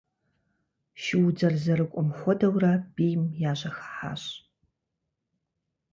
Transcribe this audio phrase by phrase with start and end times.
[1.03, 4.23] Шуудзэр зэрыкӏуэм хуэдэурэ бийм яжьэхыхьащ.